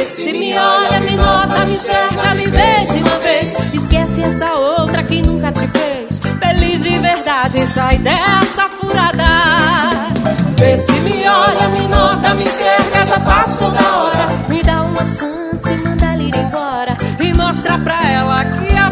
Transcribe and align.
Vê 0.00 0.06
se 0.06 0.32
me 0.32 0.58
olha, 0.58 0.98
me 1.00 1.14
nota, 1.14 1.66
me 1.66 1.72
enxerga, 1.74 2.34
me 2.34 2.46
vê 2.46 2.86
de 2.90 3.02
uma 3.02 3.18
vez. 3.18 3.74
Esquece 3.74 4.22
essa 4.22 4.54
outra 4.54 5.02
que 5.02 5.20
nunca 5.20 5.52
te 5.52 5.66
fez. 5.66 6.18
Feliz 6.38 6.82
de 6.82 6.98
verdade, 7.00 7.66
sai 7.66 7.98
dessa 7.98 8.66
furada. 8.80 9.26
Vê 10.56 10.74
se 10.74 10.92
me 10.92 11.28
olha, 11.28 11.68
me 11.68 11.86
nota, 11.88 12.32
me 12.32 12.44
enxerga, 12.44 13.04
já 13.04 13.20
passou 13.20 13.70
da 13.72 13.96
hora. 13.98 14.28
Me 14.48 14.62
dá 14.62 14.84
uma 14.84 15.04
chance, 15.04 15.70
manda 15.84 16.16
ir 16.16 16.34
embora. 16.34 16.96
E 17.20 17.34
mostra 17.34 17.76
pra 17.76 18.02
ela 18.10 18.42
que 18.42 18.74
a 18.74 18.90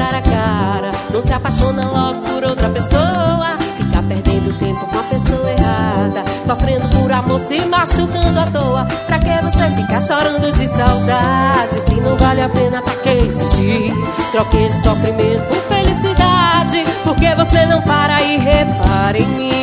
quebrar 0.00 0.14
a 0.14 0.22
cara. 0.22 0.92
Não 1.12 1.20
se 1.20 1.32
apaixona 1.32 1.84
logo 1.84 2.20
por 2.22 2.44
outra 2.44 2.68
pessoa. 2.70 3.58
Fica 3.76 4.02
perdendo 4.02 4.58
tempo 4.58 4.86
com 4.86 4.98
a 4.98 5.02
pessoa 5.02 5.50
errada. 5.50 6.24
Sofrendo 6.44 6.88
por 6.88 7.12
amor, 7.12 7.38
se 7.38 7.60
machucando 7.66 8.40
à 8.40 8.46
toa. 8.46 8.84
Pra 9.06 9.18
que 9.18 9.44
você 9.44 9.70
ficar 9.70 10.00
chorando 10.00 10.52
de 10.52 10.66
saudade? 10.66 11.80
Se 11.82 11.94
não 12.00 12.16
vale 12.16 12.42
a 12.42 12.48
pena, 12.48 12.80
pra 12.80 12.94
que 12.94 13.12
insistir? 13.12 13.92
Troque 14.32 14.56
esse 14.56 14.82
sofrimento 14.82 15.44
por 15.48 15.62
felicidade. 15.76 16.84
Porque 17.04 17.34
você 17.34 17.66
não 17.66 17.82
para 17.82 18.22
e 18.22 18.38
repara 18.38 19.18
em 19.18 19.26
mim 19.26 19.59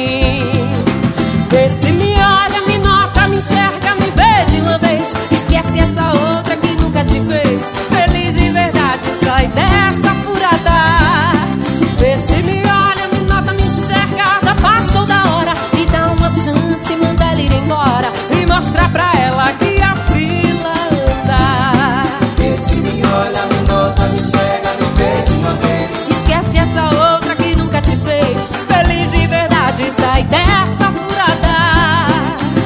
cega, 23.38 23.48
não 23.68 24.10
me 24.10 24.22
cega 24.22 24.76
de 24.78 24.86
vez 24.98 25.28
em 25.28 25.42
vez. 25.62 26.10
Esquece 26.10 26.58
essa 26.58 26.86
outra 26.86 27.36
que 27.36 27.56
nunca 27.56 27.82
te 27.82 27.96
fez 27.98 28.50
feliz 28.68 29.12
de 29.12 29.28
verdade, 29.28 29.92
sai 29.92 30.24
dessa 30.24 30.92
furada. 30.92 31.58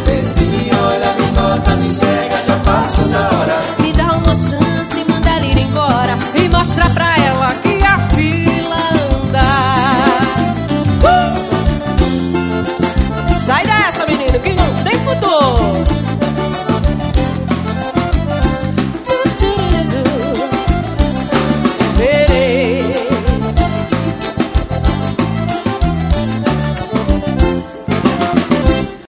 Vê 0.05 0.21
se 0.23 0.39
me 0.41 0.71
olha, 0.73 1.13
me 1.13 1.31
nota, 1.31 1.75
me 1.75 1.89
cega, 1.89 2.41
já 2.45 2.55
passo 2.57 3.01
da 3.09 3.19
hora. 3.19 3.59
Me 3.79 3.91
dá 3.93 4.13
uma 4.13 4.35
chance, 4.35 5.05
manda 5.09 5.29
ela 5.29 5.45
ir 5.45 5.57
embora 5.59 6.17
e 6.35 6.49
mostra 6.49 6.89
pra 6.91 7.17
ela 7.17 7.53
que 7.61 7.83
a 7.83 7.99
fila 8.09 8.89
anda. 9.23 9.41
Uh! 11.03 11.31
Sai 13.45 13.65
dessa, 13.65 14.05
menino, 14.05 14.39
que 14.39 14.53
não 14.53 14.83
tem 14.83 14.99
futuro. 14.99 15.60